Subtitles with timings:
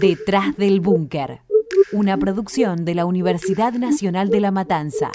[0.00, 1.40] Detrás del Búnker,
[1.90, 5.10] una producción de la Universidad Nacional de La Matanza.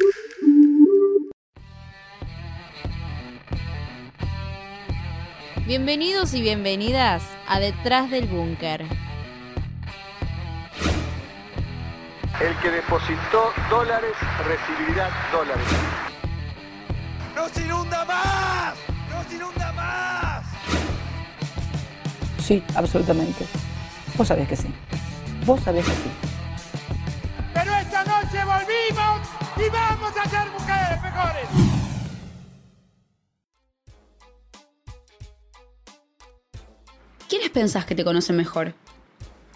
[5.66, 8.82] Bienvenidos y bienvenidas a Detrás del Búnker.
[12.42, 14.12] El que depositó dólares
[14.46, 15.68] recibirá dólares.
[17.34, 18.76] ¡Nos inunda más!
[19.10, 20.46] ¡Nos inunda más!
[22.40, 23.46] Sí, absolutamente.
[24.16, 24.68] Vos sabés que sí.
[25.46, 26.10] Vos sabés que sí.
[27.54, 29.28] Pero esta noche volvimos
[29.58, 31.50] y vamos a ser mujeres mejores.
[37.28, 38.76] ¿Quiénes pensás que te conocen mejor?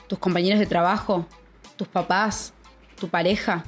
[0.07, 1.27] ¿Tus compañeros de trabajo?
[1.75, 2.53] ¿Tus papás?
[2.99, 3.63] ¿Tu pareja?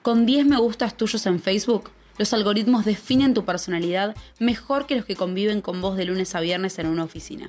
[0.00, 5.04] Con 10 me gustas tuyos en Facebook, los algoritmos definen tu personalidad mejor que los
[5.04, 7.48] que conviven con vos de lunes a viernes en una oficina.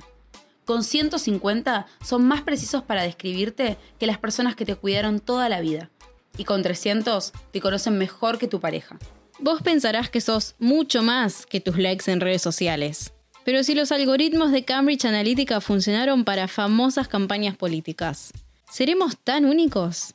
[0.70, 5.60] Con 150 son más precisos para describirte que las personas que te cuidaron toda la
[5.60, 5.90] vida.
[6.38, 8.96] Y con 300 te conocen mejor que tu pareja.
[9.40, 13.12] Vos pensarás que sos mucho más que tus likes en redes sociales.
[13.44, 18.32] Pero si los algoritmos de Cambridge Analytica funcionaron para famosas campañas políticas,
[18.70, 20.14] ¿seremos tan únicos?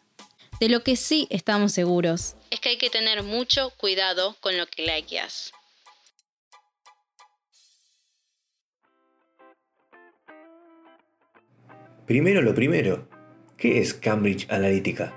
[0.62, 4.68] De lo que sí estamos seguros es que hay que tener mucho cuidado con lo
[4.68, 5.52] que likeas.
[12.06, 13.08] Primero lo primero,
[13.58, 15.12] ¿qué es Cambridge Analytica?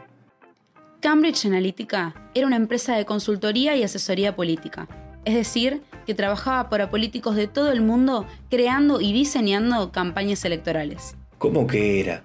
[1.00, 4.88] Cambridge Analytica era una empresa de consultoría y asesoría política,
[5.26, 11.14] es decir, que trabajaba para políticos de todo el mundo creando y diseñando campañas electorales.
[11.36, 12.24] ¿Cómo que era?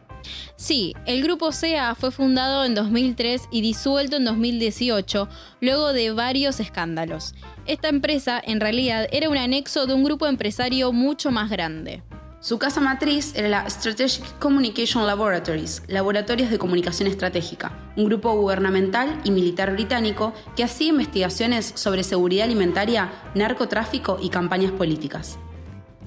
[0.55, 5.27] Sí, el grupo SEA fue fundado en 2003 y disuelto en 2018,
[5.59, 7.35] luego de varios escándalos.
[7.65, 12.01] Esta empresa, en realidad, era un anexo de un grupo empresario mucho más grande.
[12.43, 19.21] Su casa matriz era la Strategic Communication Laboratories, Laboratorios de Comunicación Estratégica, un grupo gubernamental
[19.23, 25.39] y militar británico que hacía investigaciones sobre seguridad alimentaria, narcotráfico y campañas políticas.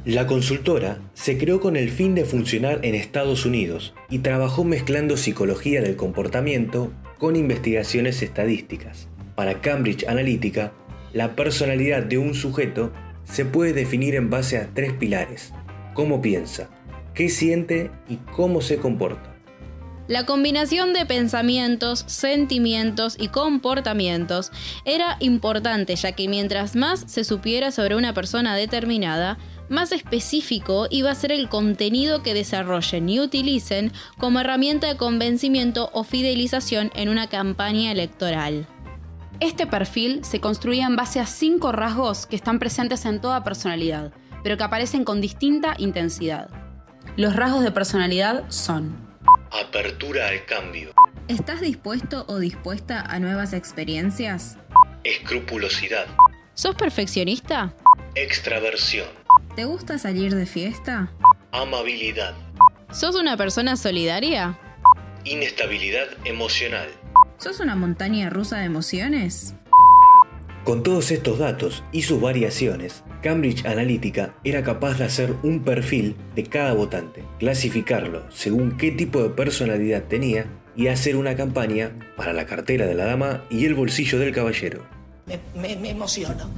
[0.04, 5.16] La consultora se creó con el fin de funcionar en Estados Unidos y trabajó mezclando
[5.16, 9.08] psicología del comportamiento con investigaciones estadísticas.
[9.36, 10.74] Para Cambridge Analytica,
[11.14, 12.92] la personalidad de un sujeto
[13.24, 15.54] se puede definir en base a tres pilares
[15.96, 16.68] cómo piensa,
[17.14, 19.32] qué siente y cómo se comporta.
[20.08, 24.52] La combinación de pensamientos, sentimientos y comportamientos
[24.84, 29.36] era importante ya que mientras más se supiera sobre una persona determinada,
[29.68, 35.90] más específico iba a ser el contenido que desarrollen y utilicen como herramienta de convencimiento
[35.92, 38.68] o fidelización en una campaña electoral.
[39.40, 44.12] Este perfil se construía en base a cinco rasgos que están presentes en toda personalidad,
[44.46, 46.48] pero que aparecen con distinta intensidad.
[47.16, 48.96] Los rasgos de personalidad son
[49.50, 50.92] Apertura al cambio.
[51.26, 54.56] ¿Estás dispuesto o dispuesta a nuevas experiencias?
[55.02, 56.06] Escrupulosidad.
[56.54, 57.74] ¿Sos perfeccionista?
[58.14, 59.08] Extraversión.
[59.56, 61.10] ¿Te gusta salir de fiesta?
[61.50, 62.36] Amabilidad.
[62.92, 64.56] ¿Sos una persona solidaria?
[65.24, 66.88] Inestabilidad emocional.
[67.38, 69.56] ¿Sos una montaña rusa de emociones?
[70.66, 76.16] Con todos estos datos y sus variaciones, Cambridge Analytica era capaz de hacer un perfil
[76.34, 82.32] de cada votante, clasificarlo según qué tipo de personalidad tenía y hacer una campaña para
[82.32, 84.84] la cartera de la dama y el bolsillo del caballero.
[85.54, 86.50] Me, me, emociono.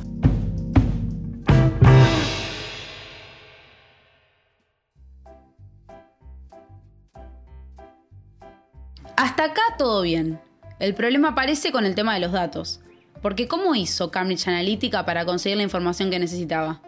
[9.18, 10.40] Hasta acá todo bien.
[10.78, 12.80] El problema aparece con el tema de los datos.
[13.22, 16.82] Porque ¿cómo hizo Cambridge Analytica para conseguir la información que necesitaba?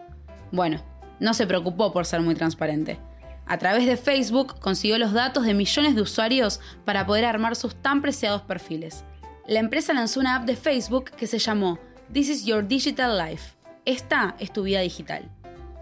[0.51, 0.83] Bueno,
[1.19, 2.99] no se preocupó por ser muy transparente.
[3.45, 7.75] A través de Facebook consiguió los datos de millones de usuarios para poder armar sus
[7.75, 9.03] tan preciados perfiles.
[9.47, 11.79] La empresa lanzó una app de Facebook que se llamó
[12.13, 13.55] This is Your Digital Life.
[13.85, 15.29] Esta es tu vida digital.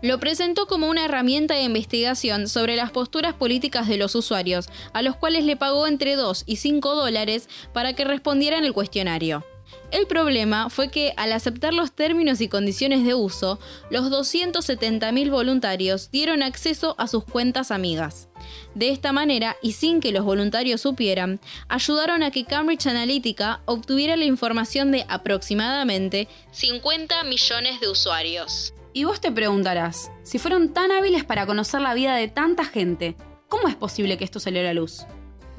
[0.01, 5.01] Lo presentó como una herramienta de investigación sobre las posturas políticas de los usuarios, a
[5.01, 9.43] los cuales le pagó entre 2 y 5 dólares para que respondieran el cuestionario.
[9.91, 13.59] El problema fue que al aceptar los términos y condiciones de uso,
[13.89, 18.29] los 270.000 voluntarios dieron acceso a sus cuentas amigas.
[18.75, 21.39] De esta manera, y sin que los voluntarios supieran,
[21.69, 28.75] ayudaron a que Cambridge Analytica obtuviera la información de aproximadamente 50 millones de usuarios.
[28.93, 33.15] Y vos te preguntarás, si fueron tan hábiles para conocer la vida de tanta gente,
[33.47, 35.05] ¿cómo es posible que esto saliera a la luz?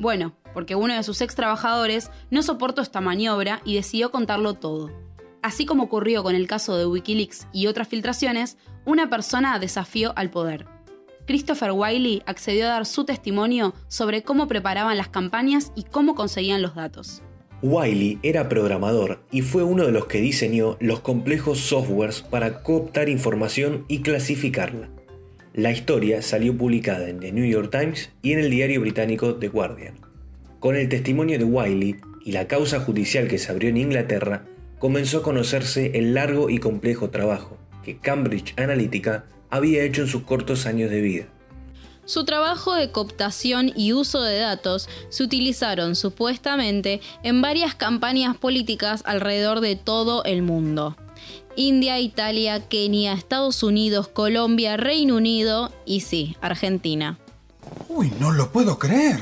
[0.00, 4.90] Bueno, porque uno de sus ex trabajadores no soportó esta maniobra y decidió contarlo todo.
[5.42, 8.56] Así como ocurrió con el caso de Wikileaks y otras filtraciones,
[8.86, 10.66] una persona desafió al poder.
[11.26, 16.62] Christopher Wiley accedió a dar su testimonio sobre cómo preparaban las campañas y cómo conseguían
[16.62, 17.22] los datos.
[17.60, 23.10] Wiley era programador y fue uno de los que diseñó los complejos softwares para cooptar
[23.10, 24.88] información y clasificarla.
[25.54, 29.48] La historia salió publicada en The New York Times y en el diario británico The
[29.48, 29.98] Guardian.
[30.60, 34.44] Con el testimonio de Wiley y la causa judicial que se abrió en Inglaterra,
[34.78, 40.22] comenzó a conocerse el largo y complejo trabajo que Cambridge Analytica había hecho en sus
[40.22, 41.24] cortos años de vida.
[42.04, 49.02] Su trabajo de cooptación y uso de datos se utilizaron supuestamente en varias campañas políticas
[49.04, 50.96] alrededor de todo el mundo.
[51.56, 57.18] India, Italia, Kenia, Estados Unidos, Colombia, Reino Unido y sí, Argentina.
[57.88, 59.18] Uy, no lo puedo creer.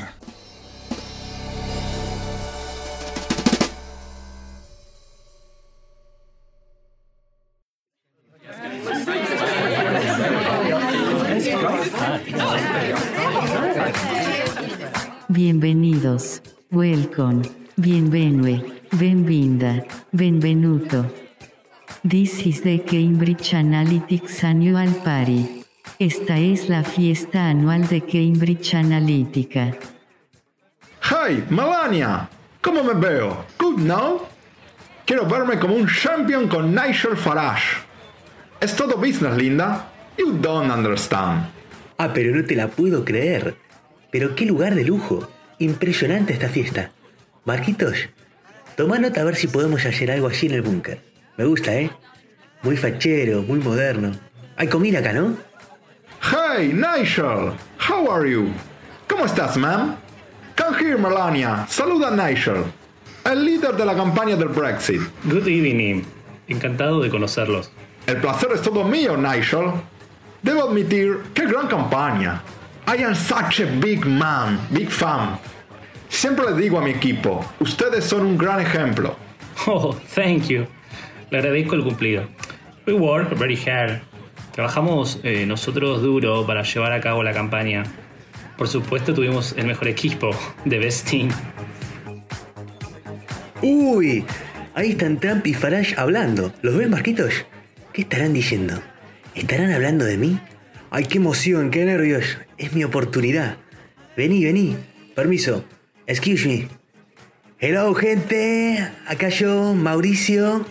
[15.28, 17.42] Bienvenidos, welcome,
[17.76, 21.27] bienvenue, benvinda, benvenuto.
[22.08, 25.62] This is the Cambridge Analytics Annual Party.
[25.98, 29.76] Esta es la fiesta anual de Cambridge Analytica.
[31.02, 32.26] Hey, Melania,
[32.62, 33.44] ¿cómo me veo?
[33.58, 34.22] Good, no?
[35.04, 37.76] Quiero verme como un champion con Nigel Farage.
[38.58, 39.92] Es todo business, Linda.
[40.16, 41.50] You don't understand.
[41.98, 43.54] Ah, pero no te la puedo creer.
[44.10, 45.28] Pero qué lugar de lujo.
[45.58, 46.90] Impresionante esta fiesta.
[47.44, 48.08] Marquitos,
[48.76, 51.07] toma nota a ver si podemos hacer algo así en el búnker.
[51.38, 51.88] Me gusta, ¿eh?
[52.62, 54.10] Muy fachero, muy moderno.
[54.56, 55.36] Hay comida acá, ¿no?
[56.20, 57.52] Hey, Nigel.
[57.88, 58.48] How are you?
[59.08, 59.94] ¿Cómo estás, ma'am?
[60.56, 61.64] Come here, Melania.
[61.68, 62.64] Saluda a Nigel,
[63.24, 65.00] el líder de la campaña del Brexit.
[65.26, 66.02] Good evening.
[66.48, 67.70] Encantado de conocerlos.
[68.08, 69.74] El placer es todo mío, Nigel.
[70.42, 72.42] Debo admitir, qué gran campaña.
[72.88, 75.38] I am such a big man, big fan.
[76.08, 79.14] Siempre le digo a mi equipo, ustedes son un gran ejemplo.
[79.68, 80.66] Oh, thank you.
[81.30, 82.28] Le agradezco el cumplido.
[82.86, 84.00] We work very hard.
[84.52, 87.84] Trabajamos eh, nosotros duro para llevar a cabo la campaña.
[88.56, 90.30] Por supuesto tuvimos el mejor equipo,
[90.68, 91.28] The Best Team.
[93.62, 94.24] Uy,
[94.74, 96.52] ahí están Trump y Farage hablando.
[96.62, 97.46] ¿Los ves, Marquitos?
[97.92, 98.80] ¿Qué estarán diciendo?
[99.34, 100.40] ¿Estarán hablando de mí?
[100.90, 102.38] Ay, qué emoción, qué nervios.
[102.56, 103.58] Es mi oportunidad.
[104.16, 104.76] Vení, vení.
[105.14, 105.64] Permiso.
[106.06, 106.68] Excuse me.
[107.60, 108.88] Hello, gente.
[109.06, 110.64] Acá yo, Mauricio.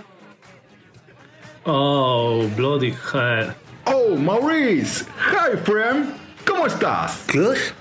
[1.70, 3.54] Oh, bloody hell.
[3.86, 5.04] Oh, Maurice.
[5.18, 6.14] Hi, friend.
[6.46, 7.26] ¿Cómo estás?
[7.28, 7.74] ¿Klaus?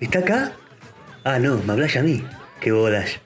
[0.00, 0.52] ¿Está acá?
[1.22, 2.24] Ah, no, me hablas a mí.
[2.58, 3.20] Qué bolas.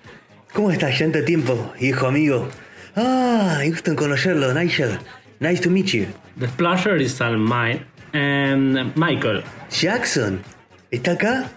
[0.53, 0.99] ¿Cómo estás?
[0.99, 2.49] Tanto tiempo, hijo amigo.
[2.97, 4.99] Ah, gusto en conocerlo, Nigel.
[5.39, 6.07] Nice to meet you.
[6.37, 7.87] The pleasure is all mine.
[8.13, 9.45] And Michael.
[9.71, 10.43] Jackson.
[10.91, 11.49] ¿Está acá?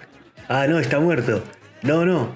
[0.50, 1.44] Ah, no, está muerto.
[1.82, 2.32] No, no.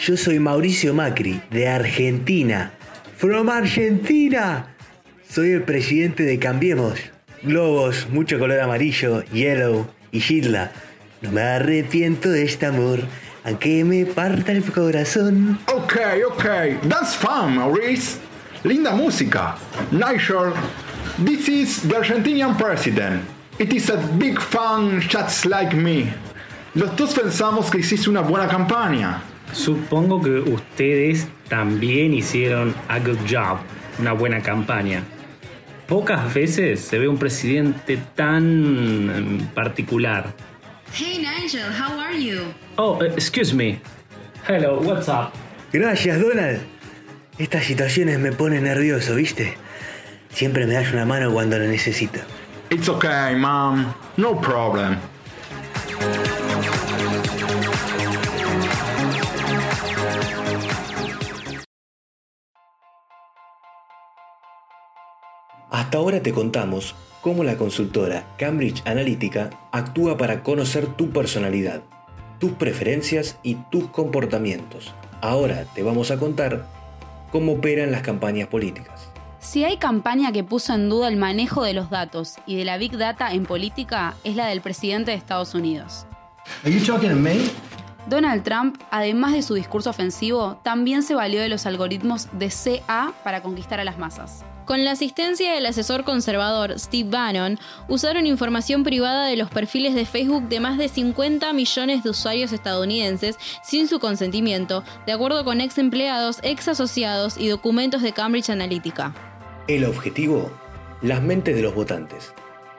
[0.00, 2.72] Yo soy Mauricio Macri, de Argentina.
[3.18, 4.74] From Argentina.
[5.30, 6.98] Soy el presidente de Cambiemos.
[7.42, 10.72] Globos, mucho color amarillo, yellow y Gilda.
[11.20, 13.00] No me arrepiento de este amor,
[13.44, 15.58] aunque me parta el corazón.
[15.66, 15.96] Ok,
[16.28, 16.44] ok.
[16.88, 18.18] That's fun, Maurice.
[18.64, 19.56] Linda música.
[19.90, 20.54] Nigel,
[21.22, 23.22] this is the Argentinian president.
[23.58, 26.10] It is a big fan just like me.
[26.74, 29.20] Los dos pensamos que hiciste una buena campaña.
[29.52, 33.58] Supongo que ustedes también hicieron a good job,
[33.98, 35.04] una buena campaña.
[35.88, 38.44] Pocas veces se ve un presidente tan
[39.08, 40.34] em, particular.
[40.92, 42.52] Hey Nigel, how are you?
[42.76, 43.80] Oh, excuse me.
[44.46, 45.32] Hello, what's up?
[45.72, 46.60] Gracias, Donald.
[47.38, 49.54] Estas situaciones me ponen nervioso, ¿viste?
[50.28, 52.20] Siempre me das una mano cuando lo necesito.
[52.68, 53.86] It's okay, mom.
[54.18, 54.98] No problem.
[65.88, 71.80] Hasta ahora te contamos cómo la consultora Cambridge Analytica actúa para conocer tu personalidad,
[72.38, 74.92] tus preferencias y tus comportamientos.
[75.22, 76.66] Ahora te vamos a contar
[77.32, 79.08] cómo operan las campañas políticas.
[79.38, 82.76] Si hay campaña que puso en duda el manejo de los datos y de la
[82.76, 86.04] Big Data en política, es la del presidente de Estados Unidos.
[88.10, 93.14] Donald Trump, además de su discurso ofensivo, también se valió de los algoritmos de CA
[93.24, 94.44] para conquistar a las masas.
[94.68, 97.58] Con la asistencia del asesor conservador Steve Bannon,
[97.88, 102.52] usaron información privada de los perfiles de Facebook de más de 50 millones de usuarios
[102.52, 108.50] estadounidenses sin su consentimiento, de acuerdo con ex empleados, ex asociados y documentos de Cambridge
[108.50, 109.14] Analytica.
[109.68, 110.52] El objetivo,
[111.00, 112.34] las mentes de los votantes.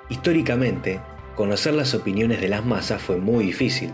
[0.10, 1.02] Históricamente,
[1.36, 3.94] Conocer las opiniones de las masas fue muy difícil.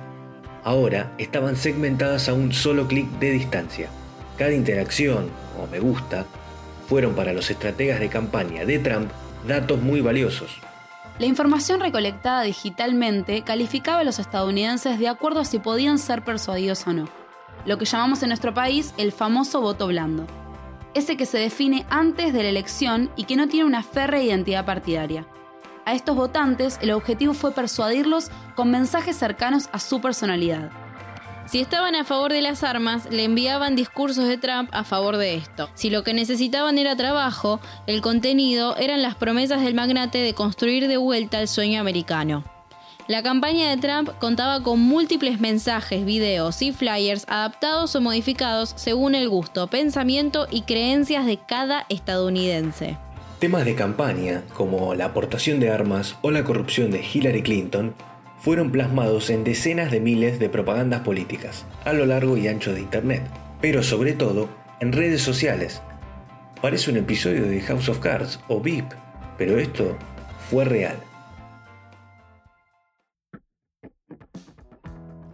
[0.66, 3.88] Ahora estaban segmentadas a un solo clic de distancia.
[4.36, 5.30] Cada interacción
[5.62, 6.26] o me gusta
[6.88, 9.10] fueron para los estrategas de campaña de Trump
[9.48, 10.52] datos muy valiosos.
[11.18, 16.86] La información recolectada digitalmente calificaba a los estadounidenses de acuerdo a si podían ser persuadidos
[16.88, 17.08] o no,
[17.66, 20.28] lo que llamamos en nuestro país el famoso voto blando,
[20.94, 24.66] ese que se define antes de la elección y que no tiene una férrea identidad
[24.66, 25.26] partidaria.
[25.86, 30.72] A estos votantes el objetivo fue persuadirlos con mensajes cercanos a su personalidad.
[31.48, 35.36] Si estaban a favor de las armas, le enviaban discursos de Trump a favor de
[35.36, 35.70] esto.
[35.76, 40.88] Si lo que necesitaban era trabajo, el contenido eran las promesas del magnate de construir
[40.88, 42.44] de vuelta el sueño americano.
[43.08, 49.14] La campaña de Trump contaba con múltiples mensajes, videos y flyers adaptados o modificados según
[49.14, 52.98] el gusto, pensamiento y creencias de cada estadounidense.
[53.38, 57.94] Temas de campaña, como la aportación de armas o la corrupción de Hillary Clinton,
[58.46, 62.80] fueron plasmados en decenas de miles de propagandas políticas a lo largo y ancho de
[62.80, 63.24] Internet,
[63.60, 64.50] pero sobre todo
[64.80, 65.82] en redes sociales.
[66.62, 68.86] Parece un episodio de House of Cards o VIP,
[69.40, 69.98] pero esto
[70.48, 70.96] fue real.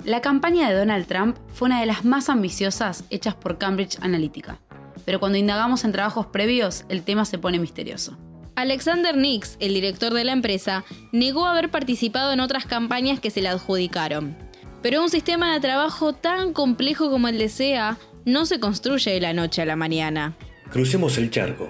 [0.06, 4.60] La campaña de Donald Trump fue una de las más ambiciosas hechas por Cambridge Analytica,
[5.04, 8.18] pero cuando indagamos en trabajos previos el tema se pone misterioso.
[8.62, 13.42] Alexander Nix, el director de la empresa, negó haber participado en otras campañas que se
[13.42, 14.38] le adjudicaron.
[14.84, 19.20] Pero un sistema de trabajo tan complejo como el de SEA no se construye de
[19.20, 20.38] la noche a la mañana.
[20.72, 21.70] Crucemos el charco,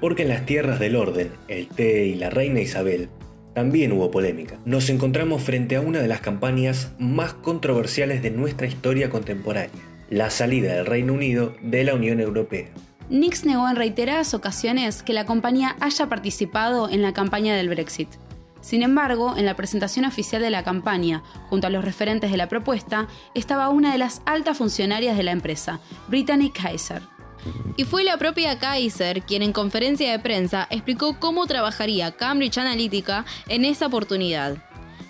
[0.00, 3.08] porque en las tierras del orden, el té y la reina Isabel,
[3.54, 4.58] también hubo polémica.
[4.64, 9.70] Nos encontramos frente a una de las campañas más controversiales de nuestra historia contemporánea,
[10.10, 12.66] la salida del Reino Unido de la Unión Europea.
[13.12, 18.08] Nix negó en reiteradas ocasiones que la compañía haya participado en la campaña del Brexit.
[18.62, 22.48] Sin embargo, en la presentación oficial de la campaña, junto a los referentes de la
[22.48, 25.78] propuesta, estaba una de las altas funcionarias de la empresa,
[26.08, 27.02] Brittany Kaiser.
[27.76, 33.26] Y fue la propia Kaiser quien en conferencia de prensa explicó cómo trabajaría Cambridge Analytica
[33.46, 34.56] en esa oportunidad.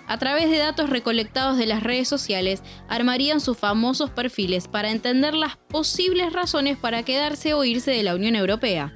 [0.07, 5.33] A través de datos recolectados de las redes sociales, armarían sus famosos perfiles para entender
[5.33, 8.93] las posibles razones para quedarse o irse de la Unión Europea.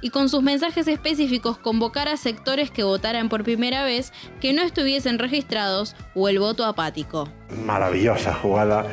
[0.00, 4.62] Y con sus mensajes específicos convocar a sectores que votaran por primera vez que no
[4.62, 7.28] estuviesen registrados o el voto apático.
[7.64, 8.86] Maravillosa jugada.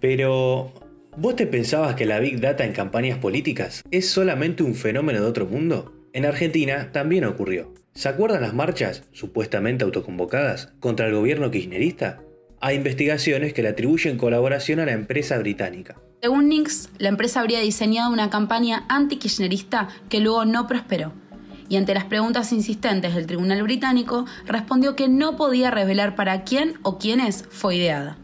[0.00, 0.72] Pero,
[1.16, 5.26] ¿vos te pensabas que la Big Data en campañas políticas es solamente un fenómeno de
[5.26, 5.93] otro mundo?
[6.14, 7.74] En Argentina también ocurrió.
[7.92, 12.22] ¿Se acuerdan las marchas, supuestamente autoconvocadas, contra el gobierno kirchnerista?
[12.60, 15.96] Hay investigaciones que le atribuyen colaboración a la empresa británica.
[16.22, 21.12] Según Nix, la empresa habría diseñado una campaña anti-kirchnerista que luego no prosperó.
[21.68, 26.74] Y ante las preguntas insistentes del tribunal británico, respondió que no podía revelar para quién
[26.84, 28.18] o quiénes fue ideada.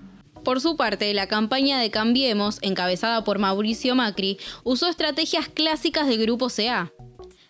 [0.44, 6.22] Por su parte, la campaña de Cambiemos, encabezada por Mauricio Macri, usó estrategias clásicas del
[6.22, 6.92] grupo CA,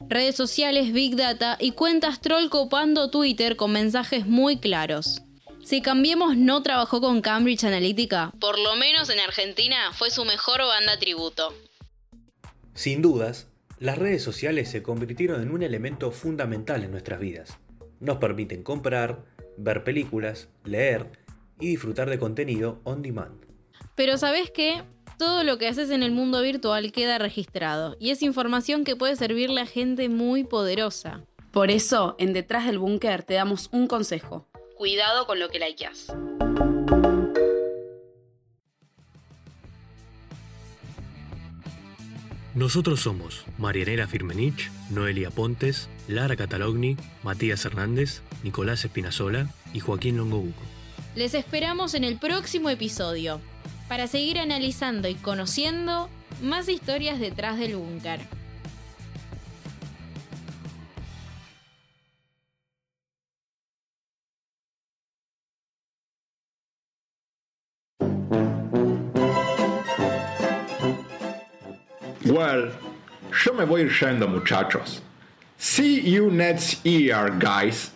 [0.09, 5.23] redes sociales, Big Data y cuentas troll copando Twitter con mensajes muy claros.
[5.62, 10.61] Si Cambiemos no trabajó con Cambridge Analytica, por lo menos en Argentina fue su mejor
[10.61, 11.54] banda tributo.
[12.75, 17.59] Sin dudas, las redes sociales se convirtieron en un elemento fundamental en nuestras vidas.
[18.00, 19.25] Nos permiten comprar,
[19.59, 21.12] ver películas, leer
[21.61, 23.45] y disfrutar de contenido on demand.
[23.95, 24.83] Pero ¿sabes qué?
[25.20, 29.16] Todo lo que haces en el mundo virtual queda registrado y es información que puede
[29.16, 31.20] servirle a gente muy poderosa.
[31.50, 34.48] Por eso, en Detrás del Búnker te damos un consejo.
[34.78, 36.06] Cuidado con lo que likeas.
[42.54, 50.62] Nosotros somos Marianela Firmenich, Noelia Pontes, Lara Catalogni, Matías Hernández, Nicolás Espinazola y Joaquín Longobuco.
[51.14, 53.42] Les esperamos en el próximo episodio
[53.90, 56.09] para seguir analizando y conociendo
[56.40, 58.20] más historias detrás del búnker.
[72.25, 72.70] Well,
[73.44, 75.02] yo me voy yendo muchachos.
[75.59, 77.90] See you next year, guys.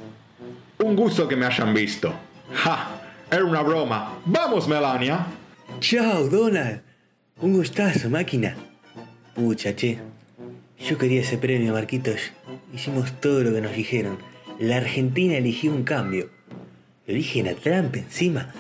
[0.81, 2.13] Un gusto que me hayan visto.
[2.53, 4.19] Ja, era una broma.
[4.27, 5.25] Vamos, Melania.
[5.81, 6.83] Chao, Donald.
[7.41, 8.57] Un gustazo, máquina.
[9.35, 9.99] Pucha, che.
[10.79, 12.33] Yo quería ese premio, Marquitos.
[12.73, 14.19] Hicimos todo lo que nos dijeron.
[14.59, 16.31] La Argentina eligió un cambio.
[17.07, 18.55] Lo eligen a Trump encima.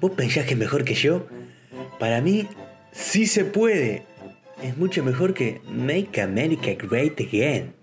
[0.00, 1.26] ¿Vos pensás que es mejor que yo?
[1.98, 2.48] Para mí,
[2.92, 4.04] sí se puede.
[4.62, 7.74] Es mucho mejor que Make America Great Again.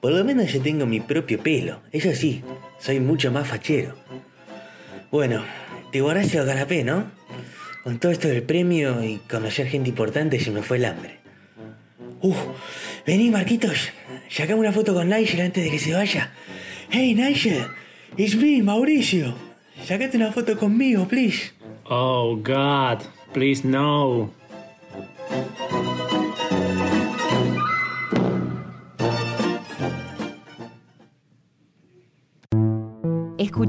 [0.00, 1.80] Por lo menos yo tengo mi propio pelo.
[1.90, 2.42] Eso sí,
[2.78, 3.94] soy mucho más fachero.
[5.10, 5.42] Bueno,
[5.90, 7.10] te guardaste el canapé, ¿no?
[7.84, 11.18] Con todo esto del premio y conocer gente importante se me fue el hambre.
[12.22, 12.34] Uh,
[13.06, 13.90] vení Marquitos,
[14.30, 16.32] sacame una foto con Nigel antes de que se vaya.
[16.90, 17.66] Hey Nigel,
[18.16, 19.34] it's me, Mauricio.
[19.84, 21.52] Sacate una foto conmigo, please.
[21.84, 23.02] Oh, God,
[23.34, 24.32] please no.